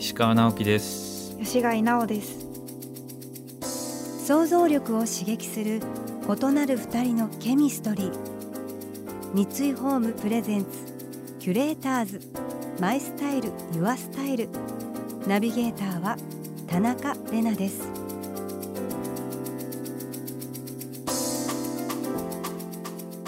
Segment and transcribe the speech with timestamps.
[0.00, 1.36] 石川直樹です。
[1.36, 2.46] 吉貝直です。
[4.26, 5.82] 想像力を刺激する
[6.26, 8.12] 異なる二人のケミストリー。
[9.34, 10.68] 三井ホームプレゼンツ
[11.38, 12.20] キュレーターズ。
[12.80, 14.48] マイスタイルユアスタイル。
[15.26, 16.16] ナビゲーターは
[16.66, 17.86] 田中れなです。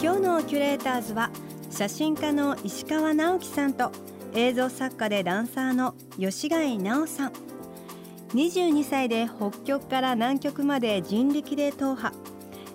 [0.03, 1.31] 今日のキュレーターズは
[1.70, 3.93] 写真家の石川直樹さんと
[4.35, 7.33] 映像作家でダンサーの吉貝直さん。
[8.34, 12.12] 22歳で北極から南極まで人力で踏破。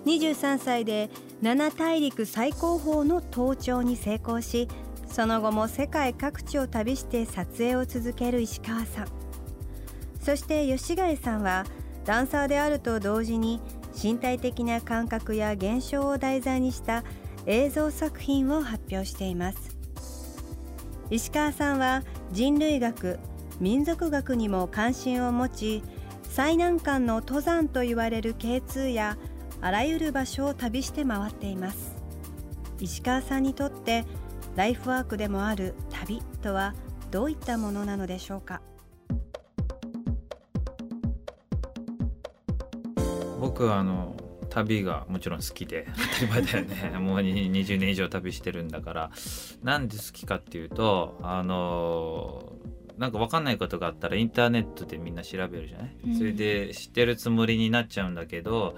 [0.04, 1.10] 23歳で
[1.42, 4.68] 7大陸最高峰の登頂に成功し
[5.06, 9.08] その後も世界各地を旅して撮影を続ける石川さん。
[10.20, 11.64] そして吉貝さんは
[12.04, 13.60] ダンサーであると同時に
[14.00, 17.02] 身体的な感覚や現象を題材にした
[17.46, 19.67] 映像作品を発表しています。
[21.10, 23.18] 石川さんは人類学
[23.60, 25.82] 民族学にも関心を持ち
[26.22, 29.16] 最難関の登山と言われる K2 や
[29.60, 31.96] あらゆる場所を旅して回っています。
[32.78, 34.04] 石川さんにとって
[34.54, 36.74] ライフワークでもある旅とは
[37.10, 38.60] どういったものなのでしょうか？
[43.40, 44.14] 僕はあの
[44.64, 45.86] 旅がもちろん好きで
[46.20, 46.98] 当たり前だよね。
[47.00, 49.10] もう20年以上旅してるんだから。
[49.62, 52.52] なんで好きかっていうとあの
[52.98, 58.76] なんか分かんないことがあったらインターネットでみんな調べるじゃない、うん、それで知ってるつもりになっちゃうんだけど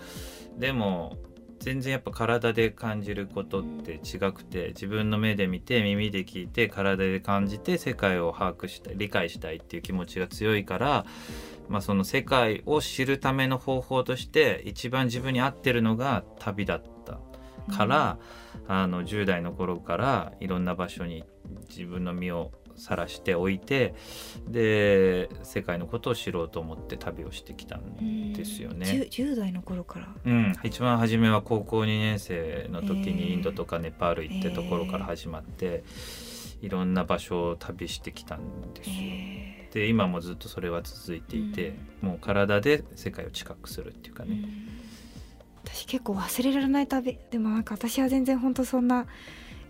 [0.58, 1.18] でも
[1.60, 11.06] 全然やっぱ体で感じることって違くて自分の目で見て耳で聞いて体で感じて世界を把握したい理解したいっていう気持ちが強いから
[11.70, 16.90] まあ、その世界を知るための方法として一番自分に合ってるのが旅だった。
[17.70, 18.18] から、
[18.68, 21.24] うん、あの10代の頃からいろんな場所に
[21.68, 23.94] 自分の身をさらしておいて
[24.48, 28.86] で世界のことを知ろうと思って旅をしてきたんですよね。
[28.86, 35.84] 10, 10, 代の頃から、うん、一番初めは高校2年生の時にインドとかネパール行ってところから始まって、
[36.62, 39.59] いろんな場所を旅してきたんですよ。
[39.72, 44.68] で今もずっとそれは続いていて、うん、もう体で世界を近くするっていうかね、うん、
[45.64, 47.18] 私結構忘れられない旅。
[47.30, 49.06] でもなんか私は全然本当そんな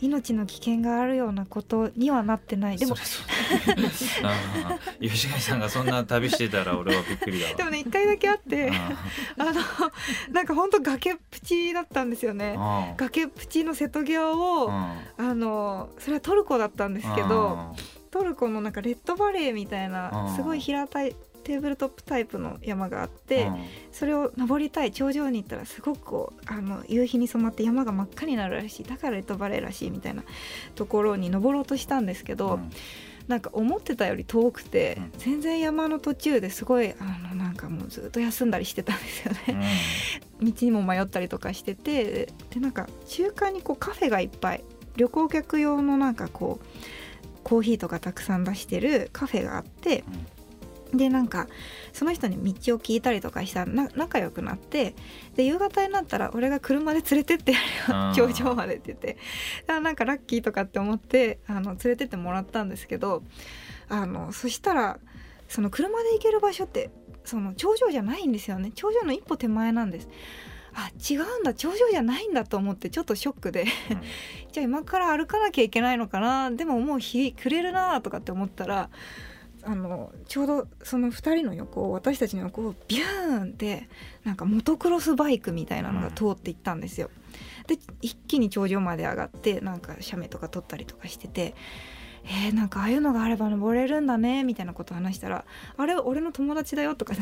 [0.01, 2.79] 命の危険があるようなことにはなってない。
[2.79, 2.97] でも
[5.01, 8.71] 吉貝さんがそんな旅してたら俺はびっくりだでもね一回だけあって
[9.37, 9.53] あの
[10.33, 12.57] なんか本当崖っぷちだったんですよね。
[12.97, 17.77] 崖っぷちの瀬戸際をあのそれはトルコだったんですけど
[18.11, 23.51] トルコのなんかレッドバレーみたいなすごい平たいテーブルトップタイプの山があって、
[23.93, 30.23] それを登りたい頂上に行ったらすごくこうあの夕日に染まって山が真っ赤になるらしいだからレッドバレーらしいみたいな
[30.75, 32.71] ところに登ろうとしたんですけど、うん、
[33.27, 39.69] なんか思ってたより遠くて、うん、全然山の途中ですごいあのなんかもうずっと休んだりしてたんですよね、
[40.41, 44.65] うん、道にも迷ったりとかしててでなんか中間にこうカフェがいっぱい
[44.97, 46.67] 旅行客用のなんかこう
[47.45, 50.05] コーヒーとかたくさん出してるカフェがあって、
[50.93, 51.47] うん、でなんか
[51.93, 54.95] その人に道を聞いたりとかしたら仲良くなって
[55.37, 57.59] で夕方になったら俺が車で連れてってや
[57.89, 59.17] るよ頂上までって言って
[59.67, 63.23] だなんかラッキーとかって思ってあの連れてってもらったんですけど
[63.89, 64.99] あのそしたら
[65.49, 66.91] その車で行ける場所って
[67.25, 68.71] その頂上じゃないんですよね。
[68.75, 70.09] 頂上の一歩手前なんです。
[70.75, 71.55] あ違うんだ。
[71.55, 73.65] 頂上じゃないんだと思ってちょっとショックで。
[74.53, 76.51] じゃあ今から歩かなきゃいけないのかな。
[76.51, 78.91] でももう日暮れるなとかって思ったら
[79.63, 83.89] あのちょうどその2人の横を私たちの横をビューンって
[84.25, 87.11] なんかモトクロスバイクみたいなのが通っていったんですよ。
[87.67, 91.55] で一気に頂上まで上がってなんか写メとか撮ったりとかしてて
[92.25, 95.45] えー、なんかああいうのがあれば登れるんだねみたいなことを話したら
[95.77, 97.21] 「あれ俺の友達だよ」とかね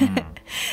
[0.00, 0.22] 言って、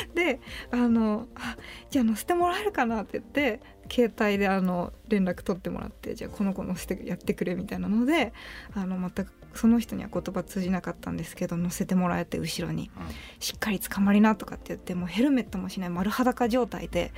[0.09, 0.39] うん、 で
[0.71, 1.57] あのあ
[1.89, 8.33] 「じゃあ乗せてもらえるかな」って言って携帯であの連絡取ってもらってじゃあこの子乗せてやってくれみたいなので
[8.73, 13.03] あの全くその人には言葉通じなかったんですけど乗せてもらえて後ろに、うん、
[13.39, 17.13] しっかり捕まりなとかって言ってもうヘルメットもしない丸裸状態で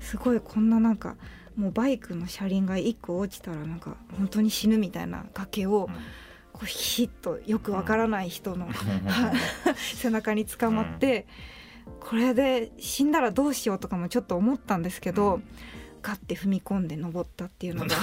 [0.00, 1.16] すごいこんななんか。
[1.56, 5.88] もうバイクの車輪が1個落ちたらなんか本当に死ぬみたいな崖を
[6.52, 8.68] こうヒッとよくわからない人の、
[9.96, 11.26] 背中に捕まって、
[12.00, 15.40] これで死んだらどうしようとかもちょっと思ったんですけど、
[16.02, 17.96] ガッて踏み込んで登ったっていうのが。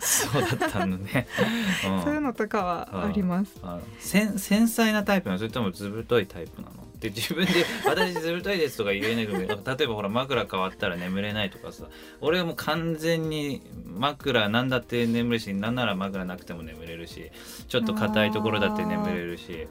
[0.00, 1.26] そうだったのね、
[1.86, 3.54] うん、そういうのとかはあります。
[4.00, 4.36] 繊
[4.68, 5.38] 細なタイプなの？
[5.38, 6.87] それともずぶといタイプなの？
[6.98, 11.86] って自分で「私ずるいです」とか言えないけど例えばほら枕変わったら眠れないとかさ
[12.20, 17.30] 俺はもう完全に枕なんだって眠るしなんなら枕なくても眠れるし
[17.68, 19.66] ちょっと硬いところだって眠れるし。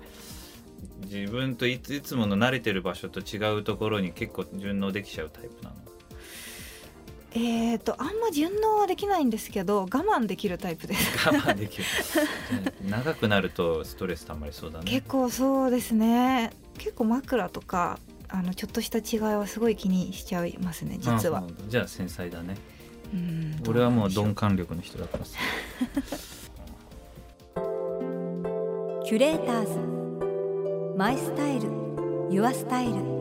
[1.10, 5.76] 自分といつもの慣れてる場所と違うところに結構順応できちゃうタイプなの
[7.34, 11.28] えーと、あんま順応はできないんですけど我慢できるタイプです。
[11.28, 11.84] 我慢できる。
[12.90, 14.86] 長くなるとストレスたまりそうだね。
[14.86, 16.52] 結構そうですね。
[16.78, 21.44] 結構枕とかあのちょっとした違いはすごい気にしちゃいますね実は。
[21.68, 22.56] じゃあ繊細だね。
[23.14, 24.10] うん俺はもう。
[24.10, 25.38] 鈍感力の人だからさ。
[29.06, 30.98] キュレーターズ。
[30.98, 31.70] マイスタイル。
[32.30, 33.17] ユアスタイル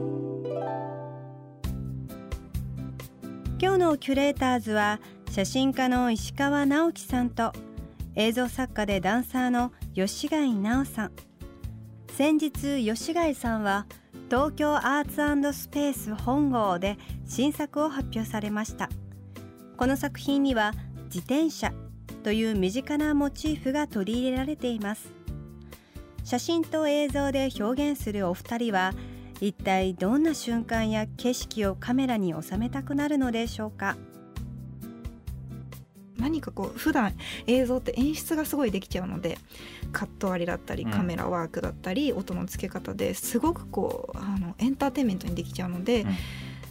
[3.58, 5.00] 今日のキュレーターズは
[5.31, 7.55] 写真家の石川直樹さんと
[8.14, 11.12] 映像作家でダンサーの吉貝直さん。
[12.12, 13.87] 先日吉貝さんは
[14.29, 18.91] 東京アーツスペース本郷で新作を発表されました。
[19.79, 20.75] この作品には
[21.06, 21.73] 自転車
[22.25, 25.14] という身近なモチーフが取り入れられています。
[26.25, 28.93] 写真と映像で表現するお二人は
[29.40, 33.96] 一体どんな瞬間や景色をカメラに収めたくなるのでしょうか？
[36.18, 37.14] 何かこう普段
[37.46, 39.38] 映像って演出がすごいできちゃうので
[39.92, 46.16] カット割りだったりカメラワークだったり、音の付け方ですごくこうあのエンターテインメントにできちゃうので、うん、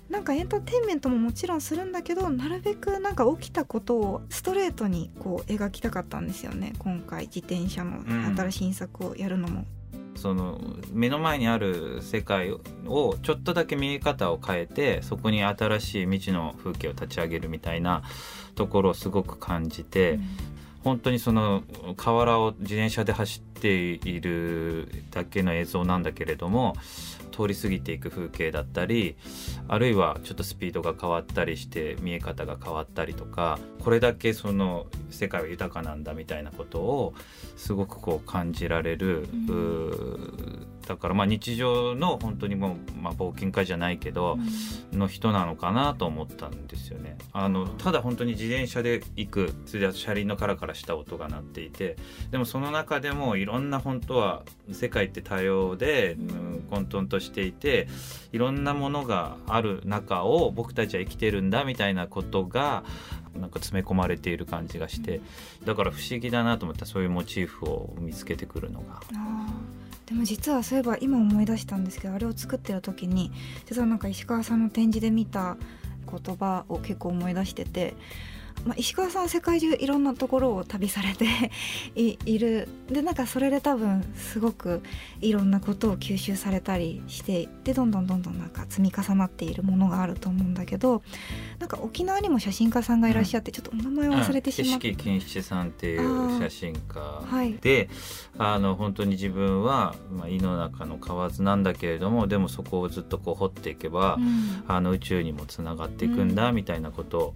[0.10, 6.74] なんかエンターテインメントももちろんするんだけどなるべくなんか起きたことをストレートにこう描きたかったんですよね。
[6.80, 8.04] 今回自転車の
[8.36, 9.66] 新しい作をやるのも。
[10.16, 10.60] その
[10.92, 18.04] 目の前にある世界をちょっとだけ見え方を変えてそこに新しい未知の風景を立ち上げるみたいな
[18.56, 20.22] ところをすごく感じて、うん、
[20.84, 21.64] 本当にその
[21.98, 26.76] 河原を自転車で走っているだけの映像なんだけれども
[27.36, 29.18] 通り過ぎていく風景だったり
[29.68, 37.14] あるいはちょっとスピードが変わったりして見え方が変わったりとかこれだけその世界は豊かなんだみたいなことを
[37.58, 40.55] すごくこう感じられる、うん、
[40.88, 44.38] だからまあ日常の本当にもう、まあ、冒険家じゃないけど、
[44.92, 47.18] の人なのかなと思ったんですよね。
[47.34, 51.98] あのただ本当に自転車で行くそれで車輪のカラカラした音が鳴っていて
[52.32, 57.88] でもその中でもいろんな本当は世界って多様で、うん、混沌としていて
[58.32, 62.84] いろんなものがある中を僕たちは生きてるんだみたいなことが
[63.36, 65.22] なんか詰め込まれている感じがして
[65.66, 69.02] だから不思議だなと思ったそういうモチーフを見つけてくるのが。
[70.06, 73.32] でも実はそういえば今思い出したんですけどあれを作ってる時に
[73.66, 75.58] 実はなんか石川さんの展示で見た
[76.10, 77.96] 言葉を結構思い出してて
[78.66, 81.26] まあ、石川さん世界中いろんなところを旅されて
[81.96, 82.68] いる。
[82.88, 84.82] でなんかそれで多分すごく
[85.22, 91.02] いろんなことを吸収されたりしてでどんどんどんどんなんか積み重なっているものがあると思うんだけど
[91.60, 97.90] なんか沖縄にも写真家さんがいらっしゃって、うん、ちょっとお名前忘れてしまって、うん、金七さんっていう写真家で
[98.38, 107.34] あ、はい、あの本当に自分は、まあ、胃の中の蛙なんだけれどもでもそこをずっとこう掘っていけば、うん、あの宇宙にもつながっていくんだみたいなことを、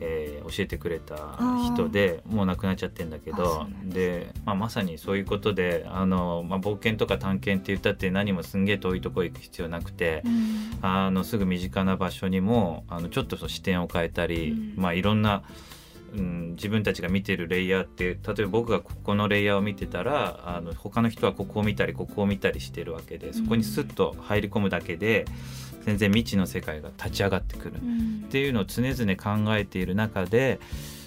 [0.00, 1.36] えー、教えてくれた
[1.74, 15.44] 人でもう亡くなっちゃってんだけどで、まあ、まさにそういうことであの、まあ、冒険とか探検って言ったって何もすんげえ遠いとこ行く必要なくて、うん、あのすぐ身近な場所にもあのちょっと視点を変えたり、うん、まあ、いろんなうん、
[16.12, 25.24] 自分たちが見てるレイヤーって例えば僕がここのレイヤーを見てたらあの他の人はここを見たりここを見たりしてるわけでそこにスッと入り込むだけで、
[25.84, 27.76] 全然未知の世界が立ち上がってくる。
[27.76, 30.60] っていうのを常々考えている中で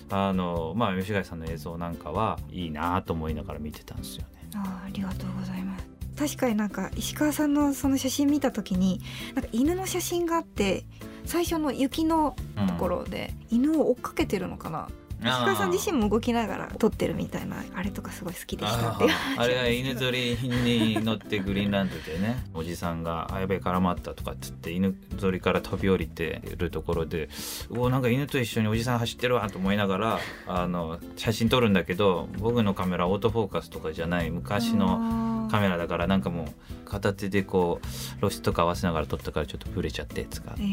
[0.09, 4.49] あの、まあ、吉貝さんの映像なんかはいいなと思いながら見てたんですよね。
[4.55, 5.87] あありがとうございます。
[6.17, 9.01] 確かになんか石川さんのその写真見た時に
[9.33, 10.85] なんか犬の写真があって
[11.25, 12.35] 最初の雪の
[12.67, 14.89] ところで犬を追っかけてるのかな、
[15.23, 19.05] 石川さん自身も動きながら撮ってるみたいなあれとかすごい好きでしたって
[19.37, 27.29] あれは犬ぞりに乗ってグリーンランドでね おじさんが「あやべえ絡まった」とかっつって犬ぞりから飛び降りてるところで
[27.69, 40.65] 「うおなんか犬と一緒におじさん走ってるわ」と思いながらあの写真撮るんだけど僕のカメラオートフォーカスとかじゃない昔のカメラだからなんかもう片手でこう露出とか合わせながら撮ったからちょっとブレちゃって使って、え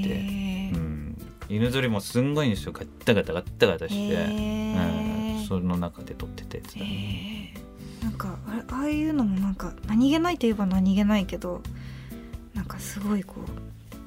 [0.73, 1.19] ー、うん。
[1.51, 2.73] 犬ぞりもすんごいんですよ。
[2.73, 7.55] ガッタガタガッタガタして、えー、うん、その中で撮ってたやつだ、ね、
[8.73, 11.61] あいうのもなんか何気ないといえば何気ないけど
[12.55, 13.35] なんかすごいこ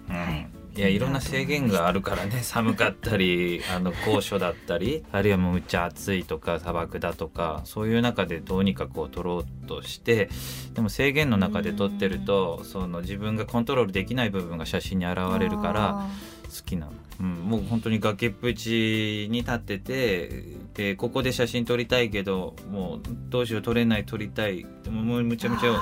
[0.10, 10.30] う、うん、はいいやいろんな制限があるからね寒かったり あの高所だったりあるいはもうむっちゃ暑いとか砂漠だとかそういう中でどうにかこう撮ろうとして
[10.74, 16.08] でも制限の中で撮ってるとその自分がコントロールできない部分が写真に現れるから
[16.50, 25.80] 好きなの、うん、もう本当に崖っぷちに立っててでここで写真撮りたいけどもうどうしよう撮れない撮りたいもうむちゃむちゃ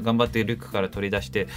[0.00, 1.48] 頑張ってリュックから取り出して。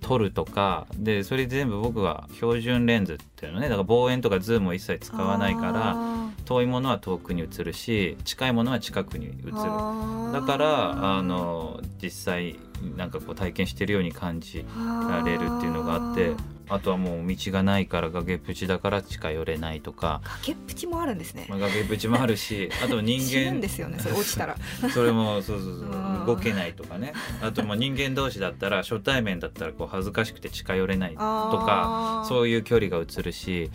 [0.00, 5.96] 撮るとかでそれ全部僕が標準レンズっていうのねだから望遠とかズームを一切使わないから
[6.44, 9.52] 遠いものは遠くに映るし近いものは近くに映る。
[9.52, 12.58] だからあの実際
[12.96, 14.64] なんかこう体験してるように感じ
[15.08, 16.32] られるっていうのがあって
[16.68, 20.20] あとはもう道がないから崖っぷちだから近寄れないとか。
[20.42, 23.60] 崖っぷちもあるんですね、まあ、崖っぷちもあるし あと人間。
[23.60, 24.56] ですよねそれ落ちたら。
[24.92, 27.12] それもそうそうそう動けないとかね。
[27.42, 33.70] あとまあ人間同士だったら初対面だったらこう恥ずかしくて近寄れないとかそういう距離が映るし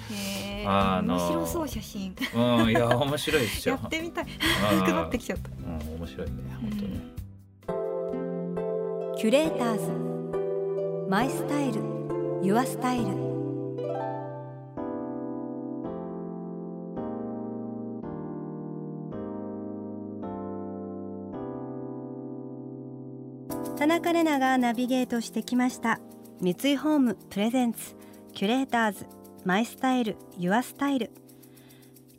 [0.66, 2.16] あの面白そう写真。
[2.36, 3.80] うんいや面白いですよ。
[3.82, 4.26] やってみたい。
[4.72, 5.50] 熱くなってきちゃった。
[5.50, 7.02] うん面白いね本当に。
[9.18, 10.12] キュレーターズ。
[11.10, 12.01] マイスタイル
[12.44, 13.06] ユアスタイル
[23.78, 26.00] 田中れながナビゲートしてきました。
[26.40, 27.96] 三井ホームプレゼンツ
[28.34, 29.06] キュレーターズ
[29.46, 31.12] マイスタイルユアスタイル。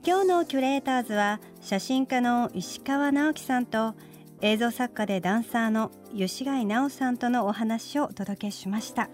[0.05, 3.95] 今日のキュレーターズは写真家の石川直樹さんと
[4.41, 9.09] 映像作家でダンサーの吉貝直さんとのお話をお届けしました。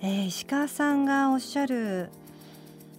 [0.00, 2.10] えー、石川さんがおっしゃる、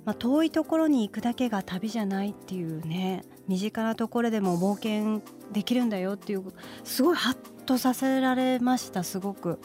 [0.05, 6.43] まあ、遠いところに行くだけが旅じゃないっていうね身近なところでも冒険できるんだよっていう
[6.83, 7.35] すごいハッ
[7.65, 9.59] とさせられましたすごく。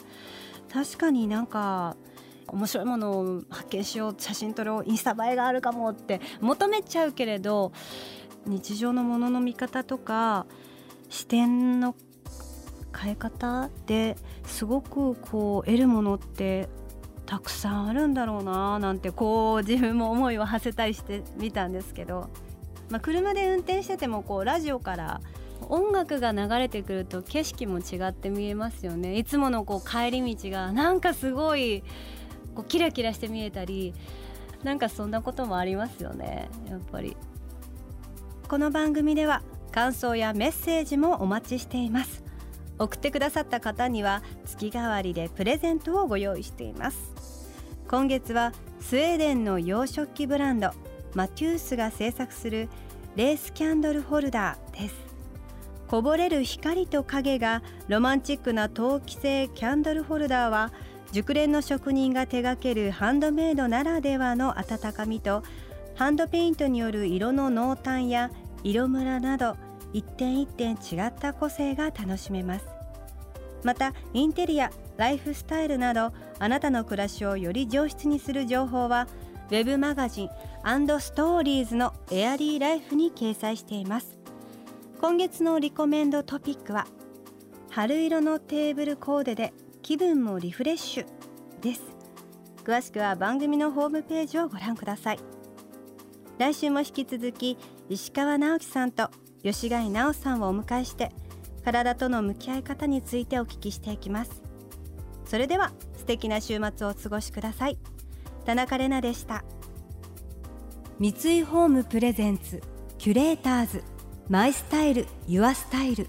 [0.73, 1.95] 確かになんか
[2.47, 7.71] 面白いものを発見しよう写真撮ろうインスタ映えがあるかもって求めちゃうけれど
[8.47, 10.47] 日常のものの見方とか
[11.09, 11.95] 視点の
[12.95, 16.69] 変え方ですごくこう得るものって
[17.33, 22.29] たくさんあるんだろうななんてこう自分も思いを馳せたりしてみたんですけど、
[22.91, 25.19] まあ、車で運転しててもこうラジオから
[25.67, 29.17] 音楽が流れてくると景色も違って見えますよね。
[29.17, 31.81] いつものこう帰り道がなんかすごい
[32.53, 33.95] こうキラキラして見えたり
[34.61, 37.17] なんかそんなこともありますよねやっぱり。
[38.47, 42.23] この番組では感想やメッセージもお待ちしています。
[42.77, 47.12] 送ってくださった方には月替わりでプレゼントをご用意しています。
[47.87, 50.71] 今月はスウェーデンの洋食器ブランド
[51.13, 52.69] マテュースが制作する
[53.15, 54.95] レースキャンドルホルダーです。
[55.87, 60.71] こぼれる光と影がロマンチックな陶器製キャンドルホルダーは
[61.11, 65.43] 熟練の職人が手掛けるハンドメイドならではの温かみと
[65.95, 68.31] ハンドペイントによる色の濃淡や
[68.63, 69.55] 色ムラなど
[69.91, 72.65] 一点一点違った個性が楽しめます。
[73.63, 76.11] またインテリアライフスタイルなど
[76.43, 79.07] あなたの暮らしをより上質にする情報は
[79.49, 80.29] web マガジン
[80.99, 84.17] ストーリーズのエアリーライフに掲載しています。
[84.99, 86.85] 今月のリコメンドトピックは
[87.69, 91.05] 春色のテーブルコーデで気分もリフレッシュ
[91.61, 91.81] です。
[92.65, 95.19] 詳しくは番組のホームページをご覧ください。
[96.39, 97.57] 来週も引き続き
[97.87, 99.09] 石川直樹さんと
[99.43, 101.13] 吉貝直さんをお迎えして
[101.63, 104.42] 体との向き合い方についてお聞きしていきます。
[105.33, 107.79] それでは素敵な週末をお過ごしください。
[108.45, 109.43] 田中れなでした。
[110.99, 112.61] 三井ホームプレゼンツ
[112.99, 113.83] キュレーターズ
[114.29, 116.07] マイスタイルユアスタイル。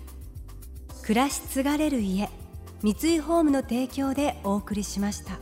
[1.05, 2.29] 暮らし継がれる家
[2.83, 5.39] 三井ホームの提供でお送りしました。